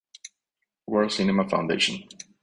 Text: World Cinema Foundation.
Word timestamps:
World 0.87 1.11
Cinema 1.11 1.47
Foundation. 1.47 2.07